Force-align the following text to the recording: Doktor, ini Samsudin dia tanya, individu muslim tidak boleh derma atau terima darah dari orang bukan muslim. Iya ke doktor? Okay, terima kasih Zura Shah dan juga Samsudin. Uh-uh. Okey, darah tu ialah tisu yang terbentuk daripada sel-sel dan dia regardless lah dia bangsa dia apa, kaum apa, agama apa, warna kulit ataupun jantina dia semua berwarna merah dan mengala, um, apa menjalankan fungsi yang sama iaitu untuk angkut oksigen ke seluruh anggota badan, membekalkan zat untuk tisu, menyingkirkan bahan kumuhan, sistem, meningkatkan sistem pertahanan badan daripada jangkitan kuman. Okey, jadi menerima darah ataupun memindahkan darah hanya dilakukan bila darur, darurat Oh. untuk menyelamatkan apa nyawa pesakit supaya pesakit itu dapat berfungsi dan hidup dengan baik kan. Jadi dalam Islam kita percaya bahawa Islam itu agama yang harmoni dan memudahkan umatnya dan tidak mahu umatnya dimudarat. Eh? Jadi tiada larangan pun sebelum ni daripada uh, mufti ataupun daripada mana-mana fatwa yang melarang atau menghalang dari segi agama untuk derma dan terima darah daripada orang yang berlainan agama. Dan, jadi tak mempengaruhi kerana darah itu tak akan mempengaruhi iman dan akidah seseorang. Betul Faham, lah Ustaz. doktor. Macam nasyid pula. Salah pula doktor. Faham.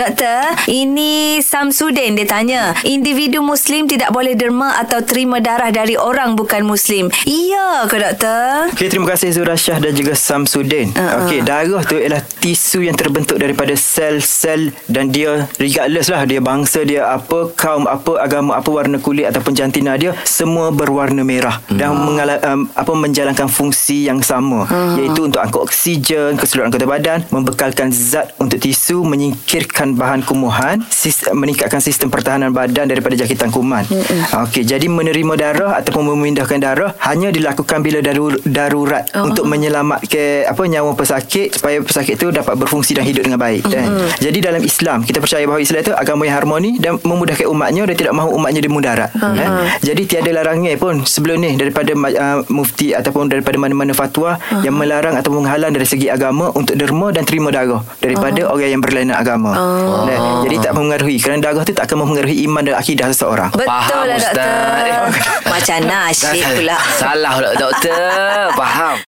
Doktor, 0.00 0.56
ini 0.72 1.44
Samsudin 1.44 2.16
dia 2.16 2.24
tanya, 2.24 2.72
individu 2.88 3.44
muslim 3.44 3.84
tidak 3.84 4.08
boleh 4.16 4.32
derma 4.32 4.80
atau 4.80 5.04
terima 5.04 5.44
darah 5.44 5.68
dari 5.68 5.92
orang 5.92 6.40
bukan 6.40 6.64
muslim. 6.64 7.12
Iya 7.28 7.84
ke 7.84 8.00
doktor? 8.00 8.72
Okay, 8.72 8.88
terima 8.88 9.12
kasih 9.12 9.28
Zura 9.36 9.60
Shah 9.60 9.76
dan 9.76 9.92
juga 9.92 10.16
Samsudin. 10.16 10.96
Uh-uh. 10.96 11.28
Okey, 11.28 11.44
darah 11.44 11.84
tu 11.84 12.00
ialah 12.00 12.24
tisu 12.40 12.88
yang 12.88 12.96
terbentuk 12.96 13.36
daripada 13.36 13.76
sel-sel 13.76 14.72
dan 14.88 15.12
dia 15.12 15.44
regardless 15.60 16.08
lah 16.08 16.24
dia 16.24 16.40
bangsa 16.40 16.80
dia 16.80 17.04
apa, 17.04 17.52
kaum 17.52 17.84
apa, 17.84 18.24
agama 18.24 18.56
apa, 18.56 18.72
warna 18.72 18.96
kulit 19.04 19.28
ataupun 19.28 19.52
jantina 19.52 20.00
dia 20.00 20.16
semua 20.24 20.72
berwarna 20.72 21.20
merah 21.20 21.60
dan 21.68 21.92
mengala, 21.92 22.40
um, 22.48 22.72
apa 22.72 22.92
menjalankan 22.96 23.52
fungsi 23.52 24.08
yang 24.08 24.24
sama 24.24 24.64
iaitu 24.96 25.28
untuk 25.28 25.44
angkut 25.44 25.68
oksigen 25.68 26.40
ke 26.40 26.48
seluruh 26.48 26.72
anggota 26.72 26.88
badan, 26.88 27.20
membekalkan 27.28 27.92
zat 27.92 28.32
untuk 28.40 28.56
tisu, 28.56 29.04
menyingkirkan 29.04 29.89
bahan 29.94 30.20
kumuhan, 30.22 30.82
sistem, 30.90 31.38
meningkatkan 31.38 31.78
sistem 31.78 32.10
pertahanan 32.10 32.50
badan 32.50 32.86
daripada 32.86 33.14
jangkitan 33.16 33.50
kuman. 33.50 33.86
Okey, 34.46 34.62
jadi 34.62 34.86
menerima 34.86 35.34
darah 35.36 35.72
ataupun 35.78 36.14
memindahkan 36.14 36.58
darah 36.58 36.90
hanya 37.06 37.30
dilakukan 37.30 37.80
bila 37.80 37.98
darur, 38.00 38.36
darurat 38.42 39.02
Oh. 39.10 39.26
untuk 39.26 39.48
menyelamatkan 39.48 40.46
apa 40.46 40.62
nyawa 40.66 40.92
pesakit 40.94 41.56
supaya 41.56 41.80
pesakit 41.82 42.14
itu 42.14 42.30
dapat 42.30 42.54
berfungsi 42.54 42.94
dan 42.94 43.02
hidup 43.02 43.26
dengan 43.26 43.40
baik 43.40 43.64
kan. 43.66 43.86
Jadi 44.20 44.38
dalam 44.38 44.62
Islam 44.62 45.02
kita 45.02 45.18
percaya 45.18 45.42
bahawa 45.46 45.60
Islam 45.60 45.80
itu 45.82 45.92
agama 45.96 46.28
yang 46.28 46.36
harmoni 46.36 46.76
dan 46.78 47.00
memudahkan 47.00 47.46
umatnya 47.48 47.88
dan 47.88 47.96
tidak 47.96 48.14
mahu 48.14 48.36
umatnya 48.36 48.60
dimudarat. 48.60 49.10
Eh? 49.14 49.48
Jadi 49.82 50.02
tiada 50.06 50.30
larangan 50.30 50.76
pun 50.76 50.94
sebelum 51.02 51.40
ni 51.40 51.56
daripada 51.56 51.92
uh, 51.94 52.38
mufti 52.52 52.92
ataupun 52.92 53.30
daripada 53.30 53.56
mana-mana 53.56 53.96
fatwa 53.96 54.36
yang 54.62 54.76
melarang 54.76 55.16
atau 55.16 55.32
menghalang 55.32 55.72
dari 55.72 55.86
segi 55.86 56.06
agama 56.06 56.52
untuk 56.52 56.76
derma 56.76 57.10
dan 57.10 57.24
terima 57.24 57.48
darah 57.50 57.82
daripada 57.98 58.46
orang 58.46 58.70
yang 58.70 58.82
berlainan 58.82 59.16
agama. 59.16 59.50
Dan, 60.06 60.20
jadi 60.46 60.56
tak 60.60 60.72
mempengaruhi 60.76 61.16
kerana 61.20 61.38
darah 61.42 61.62
itu 61.62 61.74
tak 61.74 61.84
akan 61.90 61.96
mempengaruhi 62.06 62.36
iman 62.48 62.62
dan 62.64 62.74
akidah 62.76 63.06
seseorang. 63.12 63.50
Betul 63.52 63.68
Faham, 63.68 64.02
lah 64.06 64.16
Ustaz. 64.16 64.34
doktor. 64.34 65.04
Macam 65.52 65.78
nasyid 65.86 66.44
pula. 66.56 66.78
Salah 66.96 67.32
pula 67.38 67.50
doktor. 67.56 68.44
Faham. 68.60 68.96